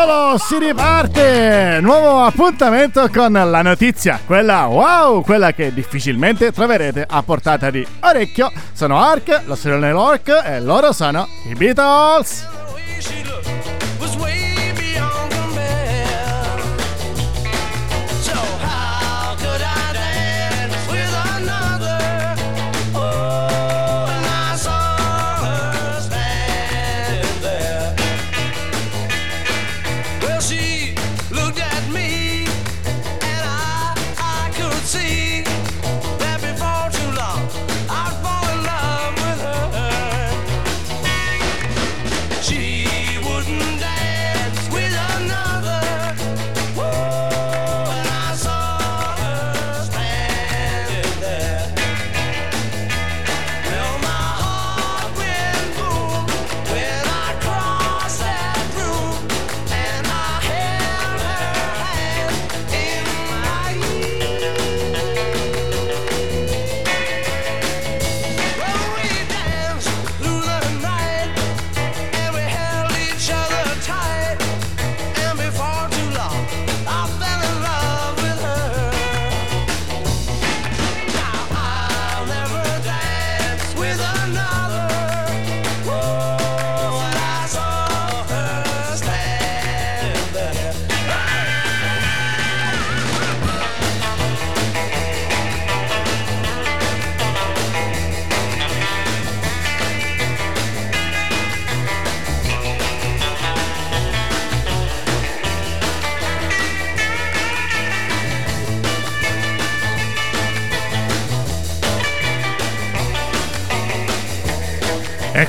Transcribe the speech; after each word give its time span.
Popolo, 0.00 0.38
si 0.38 0.58
riparte! 0.58 1.78
Nuovo 1.82 2.24
appuntamento 2.24 3.06
con 3.12 3.32
la 3.32 3.60
notizia, 3.60 4.18
quella 4.24 4.64
wow, 4.64 5.22
quella 5.22 5.52
che 5.52 5.74
difficilmente 5.74 6.52
troverete 6.52 7.04
a 7.06 7.22
portata 7.22 7.68
di 7.70 7.86
orecchio. 8.00 8.50
Sono 8.72 8.98
Ark, 8.98 9.42
lo 9.44 9.54
sono 9.54 10.00
Orc 10.00 10.42
e 10.42 10.60
loro 10.62 10.92
sono 10.92 11.28
i 11.50 11.54
Beatles! 11.54 12.59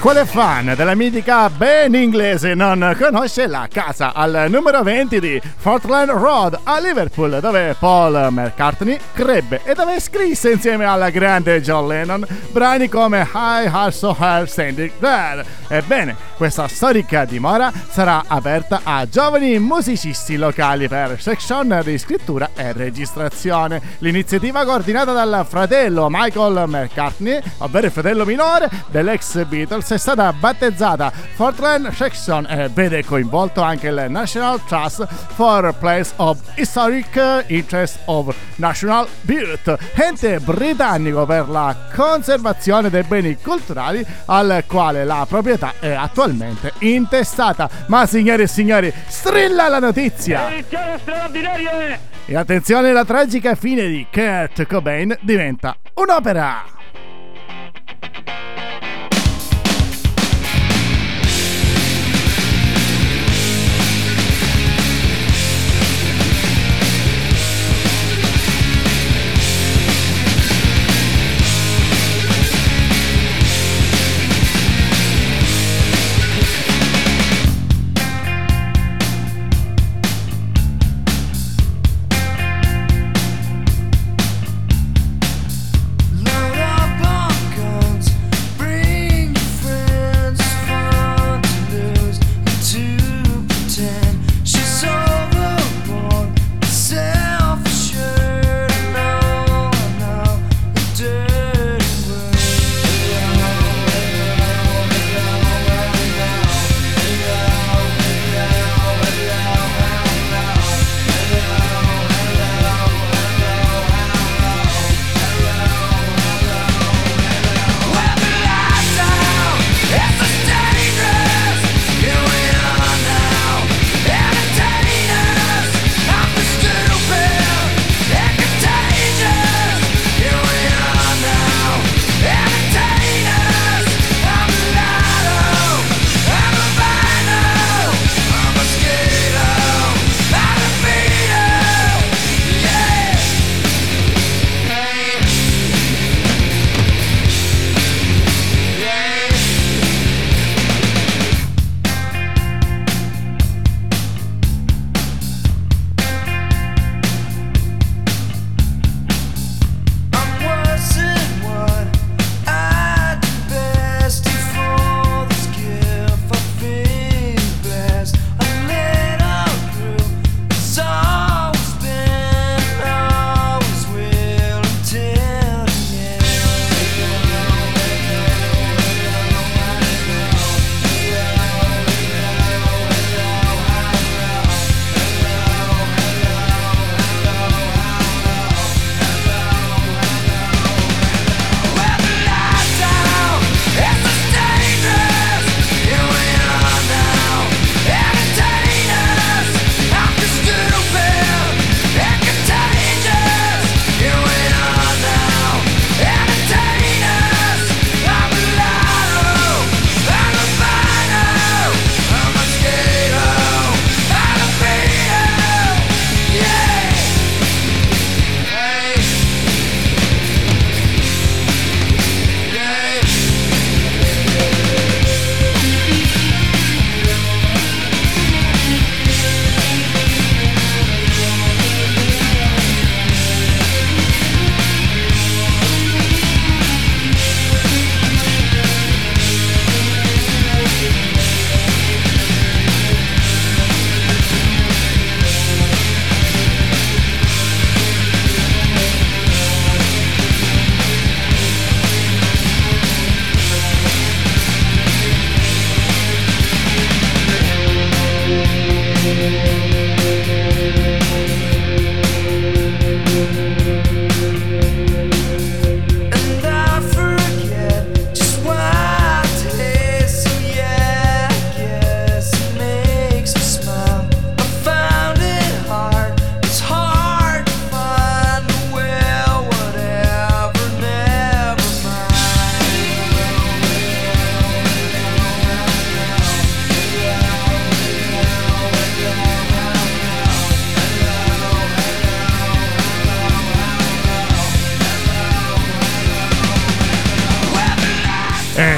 Quale 0.02 0.26
fan 0.26 0.74
della 0.76 0.96
mitica 0.96 1.48
ben 1.48 1.94
inglese 1.94 2.56
non 2.56 2.96
conosce 2.98 3.46
la 3.46 3.68
casa 3.72 4.14
al 4.16 4.48
numero 4.50 4.82
20 4.82 5.20
di 5.20 5.40
Fortland 5.58 6.10
Road 6.10 6.58
a 6.64 6.80
Liverpool, 6.80 7.38
dove 7.40 7.76
Paul 7.78 8.30
McCartney 8.32 8.98
crebbe 9.14 9.62
e 9.64 9.76
dove 9.76 10.00
scrisse 10.00 10.54
insieme 10.54 10.86
alla 10.86 11.12
grande 11.12 11.62
John 11.62 11.88
Lennon 11.88 12.26
brani 12.50 12.90
come 12.90 13.28
I 13.32 13.70
Also 13.72 14.18
Heard 14.20 14.48
Standing 14.48 14.92
There. 15.00 15.46
Ebbene, 15.68 16.16
questa 16.36 16.68
storica 16.68 17.24
dimora 17.24 17.72
sarà 17.90 18.24
aperta 18.28 18.82
a 18.84 19.08
giovani 19.08 19.58
musicisti 19.60 20.36
locali 20.36 20.88
per 20.88 21.22
section 21.22 21.80
di 21.84 21.98
scrittura 21.98 22.50
e 22.56 22.74
registrazione. 22.74 23.82
L'iniziativa 24.00 24.66
coordinata 24.66 25.14
dal 25.14 25.46
fratello 25.48 26.08
Michael 26.10 26.64
McCartney, 26.68 27.40
ovvero 27.60 27.86
il 27.86 27.92
fratello 27.92 28.26
minore 28.26 28.70
dell'ex 28.88 29.46
Beatles, 29.46 29.91
È 29.92 29.98
stata 29.98 30.32
battezzata 30.32 31.12
Fortran 31.12 31.92
Section 31.94 32.48
e 32.50 32.70
vede 32.70 33.04
coinvolto 33.04 33.62
anche 33.62 33.90
il 33.90 34.06
National 34.08 34.64
Trust 34.64 35.06
for 35.36 35.76
Place 35.78 36.14
of 36.16 36.40
Historic 36.56 37.44
Interest 37.48 38.00
of 38.06 38.34
National 38.56 39.06
Beauty, 39.20 39.76
ente 39.96 40.40
britannico 40.40 41.26
per 41.26 41.50
la 41.50 41.76
conservazione 41.94 42.90
dei 42.90 43.04
beni 43.04 43.36
culturali 43.36 44.06
al 44.28 44.64
quale 44.66 45.04
la 45.04 45.26
proprietà 45.28 45.74
è 45.78 45.92
attualmente 45.92 46.72
intestata. 46.80 47.70
Ma 47.88 48.06
signori 48.06 48.44
e 48.44 48.48
signori, 48.48 48.94
strilla 49.08 49.68
la 49.68 49.80
notizia! 49.80 50.48
E 52.26 52.36
attenzione, 52.36 52.94
la 52.94 53.04
tragica 53.04 53.56
fine 53.56 53.88
di 53.88 54.08
Kurt 54.10 54.66
Cobain 54.68 55.18
diventa 55.22 55.76
un'opera! 55.96 56.80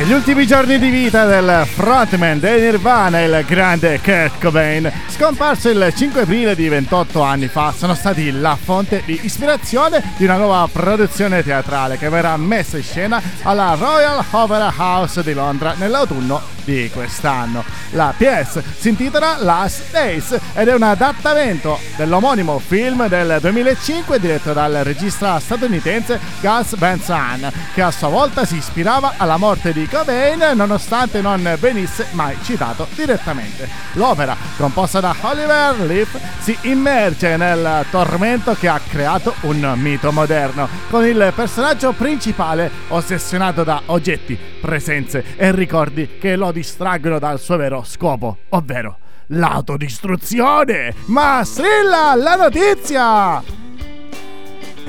Gli 0.06 0.12
ultimi 0.12 0.46
giorni 0.46 0.80
di 0.80 0.90
vita 0.90 1.26
del 1.26 1.66
frontman 1.66 2.38
del 2.38 2.62
Nirvana, 2.62 3.22
il 3.22 3.46
grande 3.48 4.02
Kurt 4.02 4.38
Cobain, 4.40 4.92
scomparso 5.08 5.70
il 5.70 5.94
5 5.96 6.22
aprile 6.22 6.56
di 6.56 6.68
28 6.68 7.22
anni 7.22 7.48
fa, 7.48 7.74
sono 7.76 7.94
stati 7.94 8.30
la 8.32 8.58
fonte 8.62 9.04
di 9.06 9.18
ispirazione 9.24 10.04
di 10.18 10.26
una 10.26 10.36
nuova 10.36 10.68
produzione 10.70 11.42
teatrale 11.42 11.98
che 11.98 12.10
verrà 12.10 12.36
messa 12.36 12.76
in 12.76 12.84
scena 12.84 13.22
alla 13.44 13.76
Royal 13.80 14.24
Opera 14.32 14.74
House 14.76 15.24
di 15.24 15.34
Londra 15.34 15.74
nell'autunno 15.78 16.42
di 16.64 16.90
quest'anno. 16.94 17.64
La 17.92 18.14
pièce 18.16 18.64
si 18.78 18.90
intitola 18.90 19.38
Last 19.40 19.92
Days 19.92 20.38
ed 20.54 20.68
è 20.68 20.74
un 20.74 20.84
adattamento 20.84 21.80
dell'omonimo 21.96 22.60
film 22.60 23.08
del 23.08 23.38
2005 23.40 24.20
diretto 24.20 24.54
dal 24.54 24.74
regista 24.84 25.40
statunitense 25.40 26.20
Gus 26.42 26.76
Van 26.78 27.00
Sant, 27.00 27.52
che 27.74 27.82
a 27.82 27.92
sua 27.92 28.10
volta 28.10 28.46
si 28.46 28.58
ispirava 28.58 29.14
alla 29.18 29.38
morte 29.38 29.74
di 29.74 29.88
Cobain 29.88 30.52
nonostante 30.56 31.22
non 31.22 31.58
venisse 31.60 32.08
mai 32.12 32.38
citato 32.44 32.88
direttamente. 32.96 33.68
L'opera, 33.94 34.36
composta 34.58 35.00
da 35.00 35.16
Oliver 35.22 35.80
Leaf, 35.82 36.18
si 36.40 36.58
immerge 36.62 37.38
nel 37.38 37.86
tormento 37.90 38.56
che 38.60 38.68
ha 38.68 38.80
creato 38.88 39.36
un 39.42 39.74
mito 39.78 40.12
moderno, 40.12 40.68
con 40.90 41.06
il 41.06 41.32
personaggio 41.36 41.92
principale 41.92 42.70
ossessionato 42.90 43.64
da 43.64 43.82
oggetti, 43.88 44.38
presenze 44.64 45.36
e 45.36 45.52
ricordi 45.52 46.12
che 46.18 46.38
lo 46.38 46.54
distraggono 46.54 47.20
dal 47.20 47.38
suo 47.38 47.58
vero 47.58 47.84
scopo, 47.86 48.38
ovvero 48.50 48.98
l'autodistruzione. 49.28 50.94
Ma 51.08 51.42
strilla 51.44 52.16
la 52.16 52.36
notizia! 52.36 53.44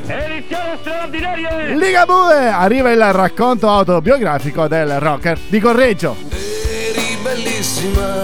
Edizione 0.07 0.79
straordinaria! 0.81 1.75
Ligabue! 1.75 2.49
Arriva 2.49 2.93
il 2.93 3.13
racconto 3.13 3.69
autobiografico 3.69 4.69
del 4.69 5.01
rocker 5.01 5.41
di 5.49 5.59
Correggio. 5.59 6.15
Eri 6.31 7.19
bellissima, 7.21 8.23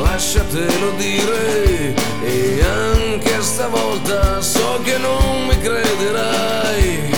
lasciatelo 0.00 0.92
dire, 0.96 1.94
e 2.24 2.64
anche 2.64 3.42
stavolta 3.42 4.40
so 4.40 4.80
che 4.82 4.96
non 4.96 5.48
mi 5.48 5.60
crederai. 5.60 7.10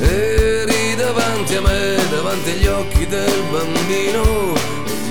Eri 0.00 0.94
davanti 0.96 1.56
a 1.56 1.60
me, 1.62 1.95
davanti 2.36 2.50
agli 2.50 2.66
occhi 2.66 3.06
del 3.06 3.42
bambino, 3.50 4.52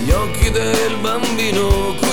gli 0.03 0.11
occhi 0.11 0.51
del 0.51 0.95
bambino, 1.01 2.04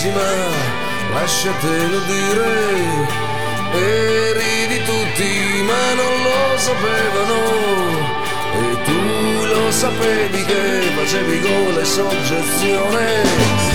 bellissima, 0.00 0.20
lasciatelo 1.12 1.98
dire. 2.06 3.28
Eri 3.72 4.66
di 4.66 4.82
tutti 4.84 5.62
ma 5.62 5.94
non 5.94 6.22
lo 6.24 6.58
sapevano 6.58 7.38
E 8.52 8.82
tu 8.82 9.44
lo 9.46 9.70
sapevi 9.70 10.44
che 10.44 10.90
facevi 10.96 11.40
gola 11.40 11.80
e 11.80 11.84
soggezione 11.84 13.22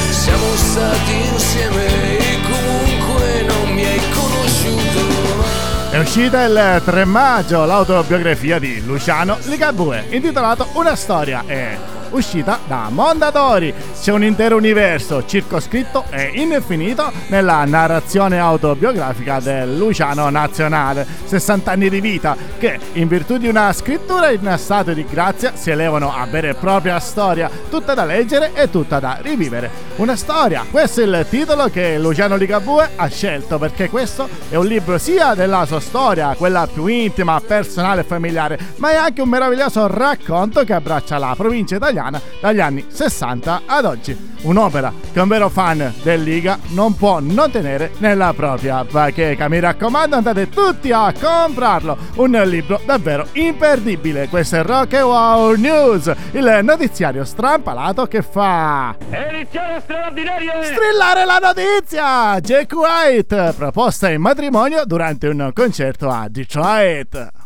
Siamo 0.10 0.53
stati 0.55 1.13
insieme 1.32 2.17
e 2.17 2.39
comunque 2.41 3.44
non 3.48 3.74
mi 3.74 3.86
hai 3.86 4.01
conosciuto 4.13 5.91
È 5.91 6.00
uscita 6.00 6.44
il 6.44 6.82
3 6.84 7.05
maggio 7.05 7.63
l'autobiografia 7.63 8.60
di 8.60 8.84
Luciano 8.84 9.38
Ligabue, 9.44 10.08
intitolato 10.10 10.67
Una 10.74 10.98
storia 10.98 11.46
e 11.48 11.95
uscita 12.12 12.60
da 12.68 12.88
Mondadori. 12.90 13.74
C'è 14.00 14.12
un 14.12 14.24
intero 14.24 14.56
universo 14.56 15.26
circoscritto 15.26 16.06
e 16.10 16.32
infinito 16.36 17.12
nella 17.28 17.66
narrazione 17.66 18.40
autobiografica 18.40 19.40
del 19.40 19.78
Luciano 19.78 20.30
Nazionale. 20.30 21.06
60 21.26 21.72
anni 21.72 21.90
di 21.90 22.02
vita 22.02 22.36
che, 22.58 22.80
in 22.94 23.08
virtù 23.08 23.38
di 23.38 23.48
una 23.48 23.72
scrittura 23.74 24.32
in 24.32 24.54
stato 24.58 24.94
di 24.94 25.06
grazia, 25.06 25.54
si 25.56 25.72
elevano 25.72 26.14
a 26.14 26.26
vera 26.26 26.50
e 26.50 26.54
propria 26.54 27.00
storia, 27.00 27.50
tutta 27.70 27.94
da 27.94 28.06
leggere 28.06 28.52
e 28.54 28.70
tutta 28.70 29.00
da 29.00 29.18
rivivere. 29.22 29.70
Una 29.98 30.16
storia, 30.16 30.66
questo 30.70 31.02
è 31.02 31.06
il 31.06 31.26
titolo 31.30 31.70
che 31.70 31.98
Luciano 31.98 32.36
Ligabue 32.36 32.92
ha 32.96 33.08
scelto 33.08 33.58
perché 33.58 33.90
questo 33.90 34.28
è 34.50 34.56
un 34.56 34.66
libro 34.66 34.98
sia 34.98 35.34
della 35.34 35.66
sua 35.66 35.80
storia, 35.80 36.36
quella 36.38 36.68
più 36.72 36.86
intima, 36.88 37.42
personale 37.46 38.02
e 38.02 38.04
familiare, 38.04 38.60
ma 38.78 38.92
è 38.92 38.96
anche 38.96 39.22
un 39.22 39.30
meraviglioso 39.30 39.88
racconto 39.88 40.64
che 40.64 40.74
abbraccia 40.74 41.18
la 41.18 41.34
provincia 41.36 41.76
italiana 41.76 42.05
dagli 42.40 42.60
anni 42.60 42.86
60 42.88 43.62
ad 43.66 43.86
oggi. 43.86 44.34
Un'opera 44.42 44.94
che 45.12 45.20
un 45.20 45.28
vero 45.28 45.50
fan 45.50 45.94
del 46.04 46.22
Liga 46.22 46.60
non 46.70 46.96
può 46.96 47.20
non 47.20 47.50
tenere 47.52 47.92
nella 47.98 48.34
propria 48.34 48.84
bacheca. 48.84 49.48
Mi 49.48 49.60
raccomando, 49.60 50.16
andate 50.16 50.50
tutti 50.50 50.92
a 50.92 51.12
comprarlo. 51.20 51.98
Un 52.16 52.32
libro 52.46 52.80
davvero 52.86 53.28
imperdibile. 53.34 54.28
Questo 54.30 54.58
è 54.58 54.64
Rock 54.64 54.94
and 54.94 55.04
Wow 55.04 55.54
News, 55.56 56.14
il 56.32 56.60
notiziario 56.62 57.24
strampalato 57.24 58.06
che 58.06 58.22
fa 58.22 58.96
Edizione 59.10 59.80
straordinaria! 59.82 60.64
strillare 60.64 61.26
la 61.26 61.40
notizia. 61.42 62.40
Jack 62.40 62.74
White 62.74 63.54
proposta 63.58 64.10
in 64.10 64.22
matrimonio 64.22 64.86
durante 64.86 65.28
un 65.28 65.52
concerto 65.54 66.10
a 66.10 66.28
Detroit. 66.30 67.45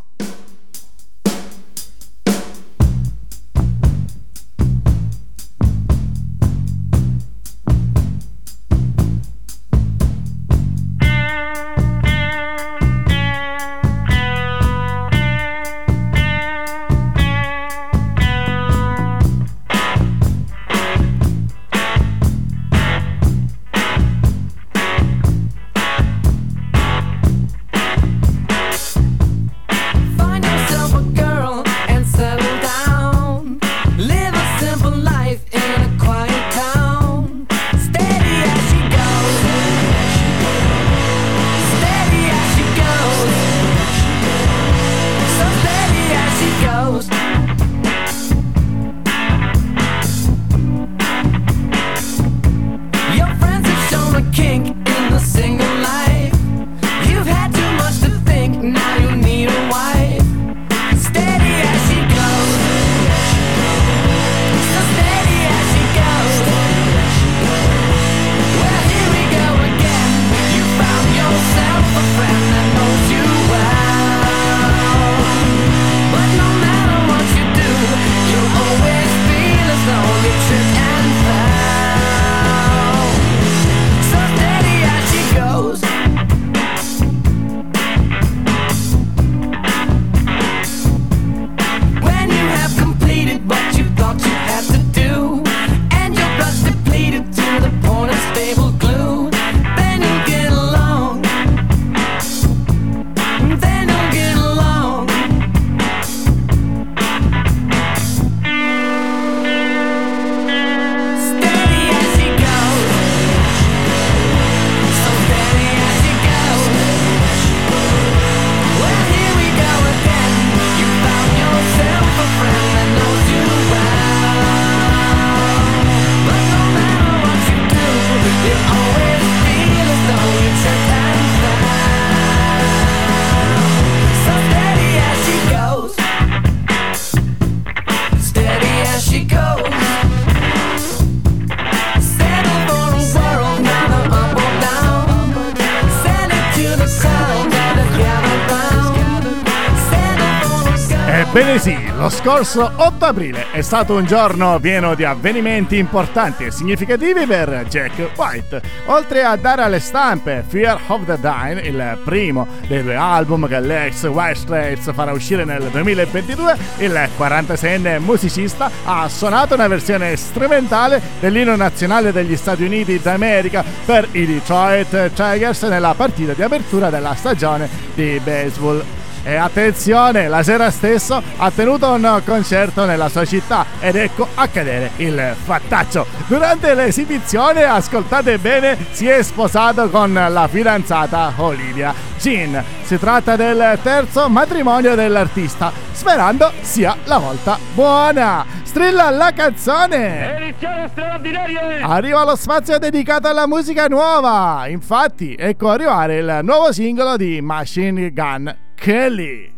Ebbene 151.50 151.64
sì, 151.64 151.92
lo 151.96 152.10
scorso 152.10 152.72
8 152.76 153.06
aprile 153.06 153.52
è 153.52 153.62
stato 153.62 153.96
un 153.96 154.06
giorno 154.06 154.60
pieno 154.60 154.94
di 154.94 155.04
avvenimenti 155.04 155.78
importanti 155.78 156.46
e 156.46 156.52
significativi 156.52 157.26
per 157.26 157.66
Jack 157.68 158.12
White. 158.16 158.62
Oltre 158.86 159.24
a 159.24 159.36
dare 159.36 159.64
alle 159.64 159.80
stampe 159.80 160.44
Fear 160.48 160.80
of 160.86 161.06
the 161.06 161.18
Dying, 161.20 161.66
il 161.66 161.98
primo 162.04 162.46
dei 162.68 162.84
due 162.84 162.94
album 162.94 163.48
che 163.48 163.60
l'ex 163.62 164.04
White 164.04 164.36
Stripes 164.36 164.94
farà 164.94 165.12
uscire 165.12 165.44
nel 165.44 165.64
2022, 165.72 166.56
il 166.78 167.10
46enne 167.18 167.98
musicista 167.98 168.70
ha 168.86 169.10
suonato 169.10 169.56
una 169.56 169.68
versione 169.68 170.16
strumentale 170.18 171.02
dell'inno 171.20 171.56
nazionale 171.56 172.12
degli 172.12 172.36
Stati 172.36 172.62
Uniti 172.62 173.00
d'America 173.00 173.64
per 173.86 174.08
i 174.12 174.28
Detroit 174.28 175.14
Tigers 175.14 175.64
nella 175.64 175.96
partita 175.96 176.34
di 176.34 176.44
apertura 176.44 176.92
della 176.92 177.16
stagione 177.16 177.68
di 177.96 178.22
baseball. 178.24 178.99
E 179.24 179.36
attenzione, 179.36 180.28
la 180.28 180.44
sera 180.44 180.72
stesso 180.72 181.22
ha 181.38 181.52
tenuto 181.52 181.92
un 181.92 182.22
concerto 182.26 182.86
nella 182.86 183.10
sua 183.10 183.26
città 183.26 183.66
ed 183.80 183.96
ecco 183.96 184.28
accadere 184.34 184.92
il 184.98 185.36
fattaccio. 185.44 186.06
Durante 186.28 186.74
l'esibizione, 186.74 187.64
ascoltate 187.64 188.38
bene, 188.38 188.78
si 188.92 189.08
è 189.08 189.22
sposato 189.22 189.90
con 189.90 190.14
la 190.14 190.48
fidanzata 190.48 191.34
Olivia 191.38 191.94
Jean. 192.20 192.64
Si 192.84 192.98
tratta 192.98 193.36
del 193.36 193.78
terzo 193.82 194.30
matrimonio 194.30 194.96
dell'artista, 194.96 195.72
sperando 195.92 196.52
sia 196.62 196.96
la 197.06 197.18
volta 197.18 197.58
buona. 197.74 198.46
Strilla 198.64 199.10
la 199.10 199.32
canzone! 199.34 200.38
Edizione 200.38 200.88
straordinaria! 200.90 201.88
Arriva 201.88 202.24
lo 202.24 202.36
spazio 202.36 202.78
dedicato 202.78 203.28
alla 203.28 203.48
musica 203.48 203.88
nuova. 203.88 204.68
Infatti, 204.68 205.36
ecco 205.38 205.70
arrivare 205.70 206.18
il 206.18 206.40
nuovo 206.44 206.72
singolo 206.72 207.18
di 207.18 207.42
Machine 207.42 208.12
Gun 208.12 208.68
Kelly. 208.80 209.52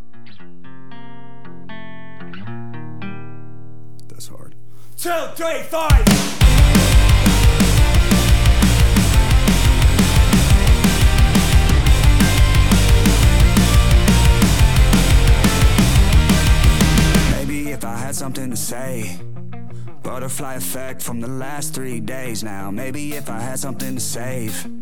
That's 4.08 4.28
hard. 4.28 4.56
Two, 4.98 5.12
three, 5.36 5.62
five. 5.62 6.06
Maybe 17.32 17.70
if 17.70 17.86
I 17.86 17.96
had 17.96 18.16
something 18.16 18.50
to 18.50 18.58
say. 18.58 19.20
Butterfly 20.02 20.56
effect 20.56 21.02
from 21.04 21.20
the 21.22 21.28
last 21.28 21.76
three 21.76 22.00
days 22.00 22.44
now. 22.44 22.72
Maybe 22.72 23.14
if 23.14 23.30
I 23.30 23.40
had 23.40 23.60
something 23.60 23.94
to 23.94 24.02
save. 24.02 24.81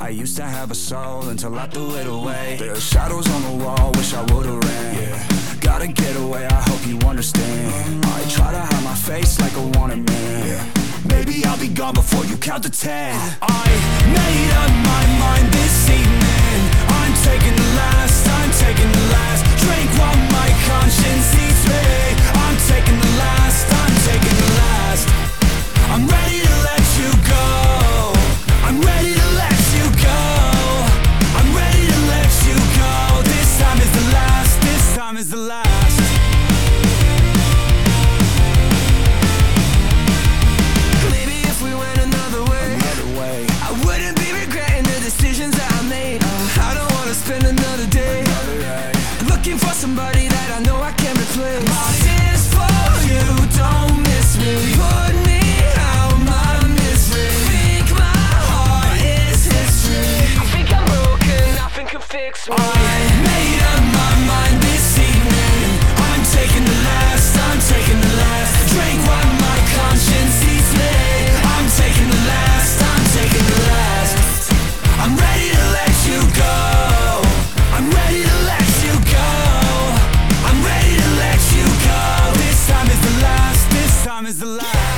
I 0.00 0.08
used 0.08 0.36
to 0.38 0.44
have 0.44 0.70
a 0.70 0.74
soul 0.74 1.28
until 1.28 1.58
I 1.58 1.66
threw 1.66 1.94
it 1.96 2.06
away. 2.06 2.56
There 2.58 2.72
are 2.72 2.80
shadows 2.80 3.28
on 3.30 3.42
the 3.42 3.64
wall, 3.64 3.92
wish 3.92 4.14
I 4.14 4.22
would've 4.32 4.64
ran. 4.64 4.94
Yeah. 4.96 5.58
Gotta 5.60 5.88
get 5.88 6.16
away, 6.16 6.46
I 6.46 6.60
hope 6.68 6.86
you 6.86 6.98
understand. 7.06 8.04
I 8.06 8.24
try 8.30 8.50
to 8.50 8.60
hide 8.60 8.82
my 8.82 8.94
face 8.94 9.38
like 9.38 9.54
a 9.56 9.78
wanted 9.78 10.08
man. 10.08 10.72
Maybe 11.06 11.44
I'll 11.44 11.60
be 11.60 11.68
gone 11.68 11.92
before 11.92 12.24
you 12.24 12.38
count 12.38 12.62
to 12.64 12.70
ten. 12.70 13.14
Uh-huh. 13.14 13.52
I 13.52 13.68
made 14.08 14.52
up 14.62 14.72
my 14.88 15.04
mind 15.20 15.52
this 15.52 15.90
evening. 15.92 16.60
I'm 16.96 17.14
taking 17.20 17.54
the 17.54 17.70
last, 17.76 18.26
I'm 18.26 18.50
taking 18.56 18.90
the 18.90 19.06
last 19.12 19.44
drink 19.60 19.88
while 20.00 20.16
my 20.32 20.48
conscience 20.64 21.28
eats 21.44 21.62
me. 21.68 21.84
I'm 22.40 22.56
taking 22.72 22.98
the 22.98 23.12
last, 23.20 23.68
I'm 23.68 23.94
taking 24.08 24.36
the 24.42 24.50
last. 24.64 25.04
I'm 25.92 26.08
ready 26.08 26.40
to 26.40 26.69
is 35.20 35.28
the 35.28 35.69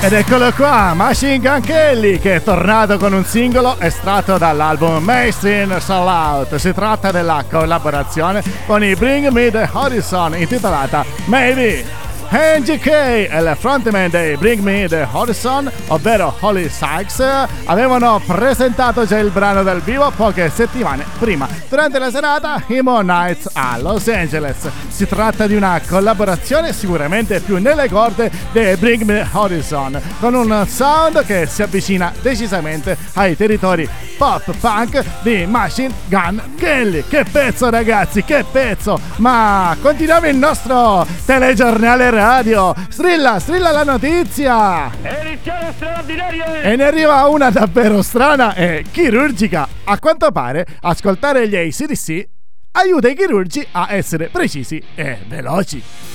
Ed 0.03 0.11
eccolo 0.11 0.51
qua, 0.51 0.93
Machine 0.93 1.39
Gun 1.39 1.61
Kelly 1.61 2.19
che 2.19 2.35
è 2.35 2.43
tornato 2.43 2.97
con 2.97 3.13
un 3.13 3.23
singolo 3.23 3.79
estratto 3.79 4.37
dall'album 4.37 5.01
Mainstream 5.01 5.79
Soul 5.79 6.07
Out. 6.07 6.55
Si 6.55 6.73
tratta 6.73 7.09
della 7.09 7.45
collaborazione 7.49 8.43
con 8.65 8.83
i 8.83 8.95
Bring 8.95 9.29
Me 9.29 9.49
The 9.49 9.69
Horizon 9.71 10.37
intitolata 10.37 11.05
Maybe. 11.27 12.02
NGK 12.33 12.87
e 12.87 13.29
il 13.31 13.55
frontman 13.57 14.09
dei 14.09 14.35
Bring 14.37 14.61
Me 14.61 14.87
The 14.87 15.07
Horizon, 15.09 15.71
ovvero 15.87 16.35
Holly 16.39 16.67
Sykes, 16.67 17.23
avevano 17.65 18.21
presentato 18.25 19.05
già 19.05 19.19
il 19.19 19.29
brano 19.29 19.63
dal 19.63 19.81
vivo 19.81 20.11
poche 20.15 20.49
settimane 20.49 21.05
prima, 21.19 21.47
durante 21.69 21.99
la 21.99 22.09
serata 22.09 22.63
Emo 22.67 23.01
Nights 23.01 23.49
a 23.53 23.77
Los 23.79 24.07
Angeles. 24.07 24.67
Si 24.89 25.07
tratta 25.07 25.47
di 25.47 25.55
una 25.55 25.79
collaborazione 25.87 26.73
sicuramente 26.73 27.39
più 27.39 27.57
nelle 27.57 27.87
corde 27.87 28.31
dei 28.51 28.75
Bring 28.77 29.03
Me 29.03 29.13
The 29.13 29.27
Horizon, 29.31 30.01
con 30.19 30.33
un 30.33 30.65
sound 30.67 31.23
che 31.25 31.45
si 31.45 31.61
avvicina 31.61 32.11
decisamente 32.21 32.97
ai 33.13 33.37
territori 33.37 33.87
pop 34.17 34.43
punk 34.59 35.03
di 35.21 35.45
Machine 35.45 35.93
Gun 36.07 36.41
Kelly. 36.57 37.03
Che 37.07 37.25
pezzo 37.31 37.69
ragazzi, 37.69 38.23
che 38.23 38.43
pezzo! 38.49 38.99
Ma 39.17 39.75
continuiamo 39.79 40.27
il 40.27 40.35
nostro 40.35 41.05
telegiornale 41.25 42.09
radio. 42.09 42.22
Strilla, 42.87 43.37
strilla 43.37 43.71
la 43.71 43.83
notizia! 43.83 44.89
E 46.61 46.75
ne 46.77 46.83
arriva 46.85 47.27
una 47.27 47.49
davvero 47.49 48.01
strana 48.01 48.55
e 48.55 48.85
chirurgica. 48.89 49.67
A 49.83 49.99
quanto 49.99 50.31
pare, 50.31 50.65
ascoltare 50.83 51.49
gli 51.49 51.55
ACDC 51.57 52.27
aiuta 52.71 53.09
i 53.09 53.15
chirurgi 53.15 53.67
a 53.73 53.87
essere 53.89 54.29
precisi 54.29 54.81
e 54.95 55.17
veloci. 55.27 56.12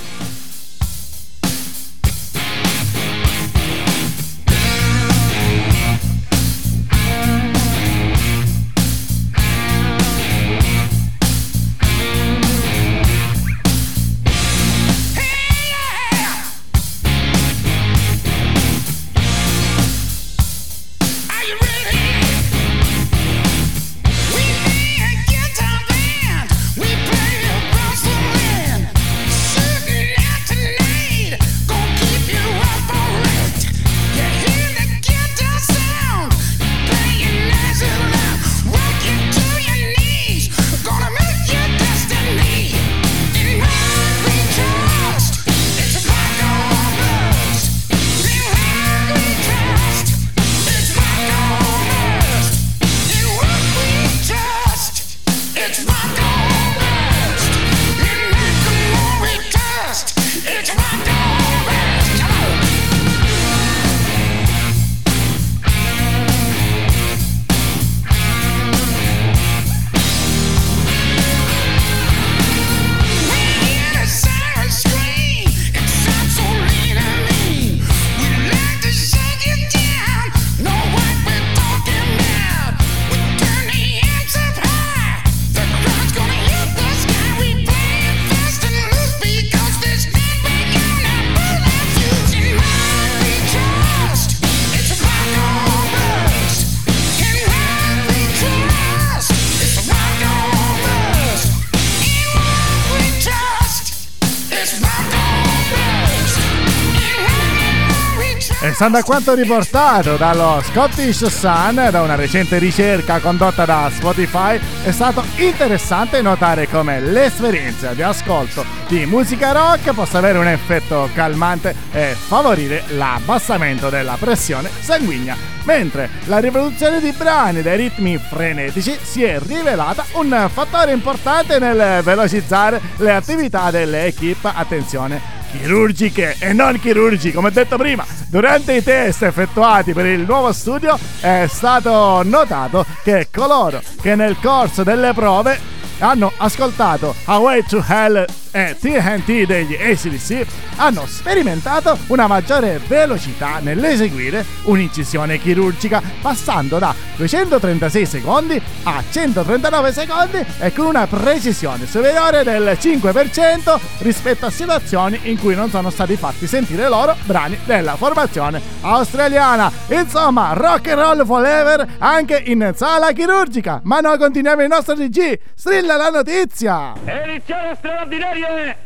Stando 108.79 108.97
a 108.99 109.03
quanto 109.03 109.33
riportato 109.33 110.15
dallo 110.15 110.61
Scottish 110.63 111.25
Sun 111.25 111.89
da 111.91 112.01
una 112.01 112.15
recente 112.15 112.59
ricerca 112.59 113.19
condotta 113.19 113.65
da 113.65 113.91
Spotify, 113.93 114.57
è 114.85 114.91
stato 114.91 115.21
interessante 115.35 116.21
notare 116.21 116.65
come 116.69 117.01
l'esperienza 117.01 117.91
di 117.91 118.01
ascolto 118.01 118.63
di 118.87 119.05
musica 119.05 119.51
rock 119.51 119.93
possa 119.93 120.19
avere 120.19 120.37
un 120.37 120.47
effetto 120.47 121.09
calmante 121.13 121.75
e 121.91 122.15
favorire 122.17 122.83
l'abbassamento 122.91 123.89
della 123.89 124.15
pressione 124.17 124.69
sanguigna, 124.79 125.35
mentre 125.63 126.09
la 126.27 126.37
riproduzione 126.37 127.01
di 127.01 127.11
brani 127.11 127.61
dai 127.61 127.75
ritmi 127.75 128.17
frenetici 128.17 128.97
si 129.01 129.25
è 129.25 129.41
rivelata 129.45 130.05
un 130.13 130.49
fattore 130.49 130.93
importante 130.93 131.59
nel 131.59 132.01
velocizzare 132.01 132.79
le 132.95 133.11
attività 133.13 133.71
delle 133.71 134.05
equip, 134.05 134.45
attenzione, 134.45 135.38
chirurgiche 135.51 136.35
e 136.39 136.53
non 136.53 136.79
chirurgiche, 136.79 137.35
come 137.35 137.51
detto 137.51 137.77
prima. 137.77 138.05
Durante 138.29 138.73
i 138.73 138.83
test 138.83 139.23
effettuati 139.23 139.93
per 139.93 140.05
il 140.05 140.21
nuovo 140.21 140.51
studio 140.51 140.97
è 141.19 141.45
stato 141.47 142.21
notato 142.23 142.85
che 143.03 143.27
coloro 143.31 143.81
che 144.01 144.15
nel 144.15 144.37
corso 144.41 144.83
delle 144.83 145.13
prove 145.13 145.77
hanno 145.99 146.31
ascoltato 146.37 147.13
Away 147.25 147.63
to 147.63 147.83
Hell 147.85 148.25
e 148.51 148.75
TNT 148.79 149.45
degli 149.45 149.75
ACDC 149.75 150.45
hanno 150.77 151.05
sperimentato 151.05 151.97
una 152.07 152.27
maggiore 152.27 152.79
velocità 152.87 153.59
nell'eseguire 153.59 154.45
un'incisione 154.63 155.37
chirurgica 155.37 156.01
passando 156.21 156.79
da 156.79 156.93
236 157.15 158.05
secondi 158.05 158.61
a 158.83 159.03
139 159.09 159.91
secondi 159.91 160.45
e 160.59 160.73
con 160.73 160.85
una 160.85 161.05
precisione 161.05 161.85
superiore 161.85 162.43
del 162.43 162.77
5% 162.79 163.79
rispetto 163.99 164.45
a 164.45 164.49
situazioni 164.49 165.19
in 165.23 165.37
cui 165.37 165.55
non 165.55 165.69
sono 165.69 165.89
stati 165.89 166.15
fatti 166.15 166.47
sentire 166.47 166.87
loro 166.87 167.15
brani 167.25 167.57
della 167.65 167.95
formazione 167.95 168.61
australiana. 168.81 169.71
Insomma, 169.89 170.53
rock 170.53 170.87
and 170.87 170.99
roll 170.99 171.25
forever 171.25 171.85
anche 171.99 172.41
in 172.45 172.71
sala 172.75 173.11
chirurgica. 173.11 173.81
Ma 173.83 173.99
noi 173.99 174.17
continuiamo 174.17 174.61
il 174.61 174.67
nostro 174.67 174.95
DG. 174.95 175.39
Strilla 175.53 175.97
la 175.97 176.09
notizia! 176.09 176.93
Edizione 177.03 177.75
straordinaria! 177.75 178.38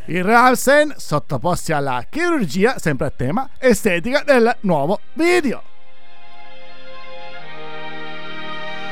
I 0.05 0.21
Ramsen 0.21 0.93
sottoposti 0.97 1.71
alla 1.73 2.05
chirurgia, 2.09 2.79
sempre 2.79 3.07
a 3.07 3.11
tema 3.15 3.49
estetica 3.59 4.23
del 4.25 4.55
nuovo 4.61 4.99
video. 5.13 5.61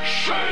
Schöner, 0.04 0.51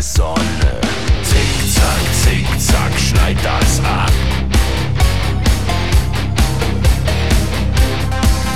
Sonne. 0.00 0.80
Zick, 1.22 1.72
zack, 1.72 2.02
zick, 2.12 2.46
zack, 2.58 2.98
schneid 2.98 3.36
das 3.42 3.80
ab. 3.80 4.10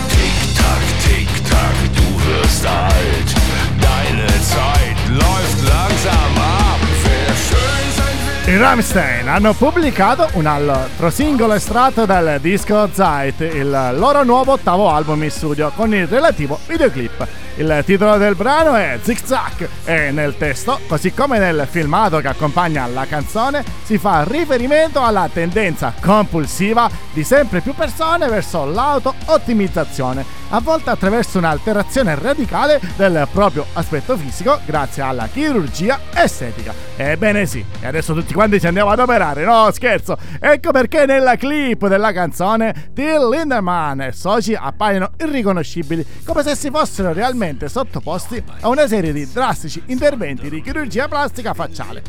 Tick, 0.08 0.54
tack, 0.54 0.82
tick, 1.02 1.28
tack, 1.48 1.76
du 1.94 2.02
wirst 2.26 2.66
alt. 2.66 3.34
Deine 3.80 4.26
Zeit 4.42 4.98
läuft 5.08 5.62
langsam 5.66 6.36
ab. 6.36 6.80
Wer 7.04 7.34
schön 7.34 7.86
sein. 7.96 8.54
I 8.54 8.58
Rammstein 8.58 9.28
hanno 9.28 9.54
pubblicato 9.54 10.28
un 10.34 10.46
altro 10.46 11.10
singolo 11.10 11.54
estratto 11.54 12.04
dal 12.04 12.38
disco 12.40 12.90
Zeit, 12.92 13.40
il 13.40 13.94
loro 13.94 14.24
nuovo 14.24 14.52
ottavo 14.52 14.90
album 14.90 15.22
in 15.22 15.30
studio, 15.30 15.72
con 15.74 15.94
il 15.94 16.06
relativo 16.06 16.58
videoclip. 16.66 17.26
Il 17.60 17.82
titolo 17.84 18.16
del 18.16 18.36
brano 18.36 18.74
è 18.74 18.98
Zig 19.02 19.18
Zag 19.22 19.68
e 19.84 20.10
nel 20.12 20.38
testo, 20.38 20.80
così 20.88 21.12
come 21.12 21.38
nel 21.38 21.66
filmato 21.68 22.18
che 22.20 22.28
accompagna 22.28 22.86
la 22.86 23.04
canzone, 23.04 23.62
si 23.82 23.98
fa 23.98 24.24
riferimento 24.26 25.02
alla 25.02 25.28
tendenza 25.30 25.92
compulsiva 26.00 26.88
di 27.12 27.22
sempre 27.22 27.60
più 27.60 27.74
persone 27.74 28.28
verso 28.28 28.64
l'auto-ottimizzazione, 28.64 30.24
a 30.48 30.60
volte 30.60 30.88
attraverso 30.88 31.36
un'alterazione 31.36 32.14
radicale 32.14 32.80
del 32.96 33.28
proprio 33.30 33.66
aspetto 33.74 34.16
fisico 34.16 34.58
grazie 34.64 35.02
alla 35.02 35.28
chirurgia 35.30 35.98
estetica. 36.14 36.72
Ebbene 36.96 37.44
sì, 37.44 37.62
e 37.78 37.86
adesso 37.86 38.14
tutti 38.14 38.32
quanti 38.32 38.58
ci 38.58 38.68
andiamo 38.68 38.88
ad 38.88 39.00
operare, 39.00 39.44
no 39.44 39.70
scherzo! 39.70 40.16
Ecco 40.40 40.70
perché 40.70 41.04
nella 41.04 41.36
clip 41.36 41.86
della 41.88 42.12
canzone 42.12 42.90
Till 42.94 43.28
Lindemann 43.28 44.00
e 44.00 44.12
soci 44.12 44.54
appaiono 44.54 45.10
irriconoscibili, 45.18 46.06
come 46.24 46.42
se 46.42 46.56
si 46.56 46.70
fossero 46.70 47.12
realmente 47.12 47.48
sottoposti 47.66 48.42
a 48.60 48.68
una 48.68 48.86
serie 48.86 49.12
di 49.12 49.30
drastici 49.30 49.82
interventi 49.86 50.48
di 50.48 50.62
chirurgia 50.62 51.08
plastica 51.08 51.54
facciale. 51.54 52.02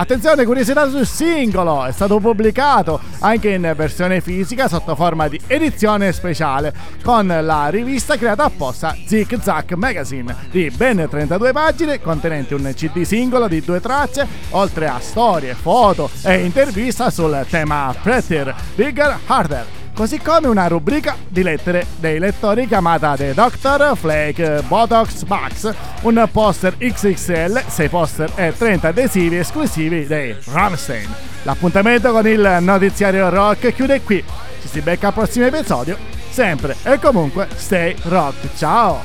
Attenzione, 0.00 0.44
curiosità 0.44 0.88
sul 0.88 1.04
singolo, 1.04 1.84
è 1.84 1.90
stato 1.90 2.20
pubblicato 2.20 3.00
anche 3.18 3.50
in 3.50 3.72
versione 3.74 4.20
fisica 4.20 4.68
sotto 4.68 4.94
forma 4.94 5.26
di 5.26 5.40
edizione 5.48 6.12
speciale 6.12 6.72
con 7.02 7.26
la 7.26 7.68
rivista 7.68 8.16
creata 8.16 8.44
apposta 8.44 8.96
Zig 9.06 9.40
Zag 9.40 9.72
Magazine 9.72 10.36
di 10.52 10.70
ben 10.70 11.04
32 11.10 11.50
pagine 11.50 12.00
contenenti 12.00 12.54
un 12.54 12.72
CD 12.76 13.02
singolo 13.02 13.48
di 13.48 13.60
due 13.60 13.80
tracce 13.80 14.24
oltre 14.50 14.86
a 14.86 15.00
storie, 15.00 15.54
foto 15.54 16.08
e 16.22 16.44
intervista 16.44 17.10
sul 17.10 17.44
tema 17.50 17.92
Prettier, 18.00 18.54
Bigger, 18.76 19.18
Harder 19.26 19.77
così 19.98 20.20
come 20.20 20.46
una 20.46 20.68
rubrica 20.68 21.16
di 21.26 21.42
lettere 21.42 21.84
dei 21.96 22.20
lettori 22.20 22.68
chiamata 22.68 23.16
The 23.16 23.34
Doctor 23.34 23.96
Flake 23.96 24.62
Botox 24.68 25.24
Box, 25.24 25.74
un 26.02 26.28
poster 26.30 26.76
XXL, 26.76 27.64
6 27.66 27.88
poster 27.88 28.30
e 28.36 28.54
30 28.56 28.86
adesivi 28.86 29.38
esclusivi 29.38 30.06
dei 30.06 30.36
Rammstein. 30.52 31.12
L'appuntamento 31.42 32.12
con 32.12 32.28
il 32.28 32.58
notiziario 32.60 33.28
rock 33.28 33.74
chiude 33.74 34.00
qui. 34.02 34.22
Ci 34.62 34.68
si 34.68 34.80
becca 34.82 35.08
al 35.08 35.14
prossimo 35.14 35.46
episodio, 35.46 35.98
sempre 36.30 36.76
e 36.84 37.00
comunque 37.00 37.48
stay 37.56 37.96
rock. 38.04 38.56
Ciao! 38.56 39.02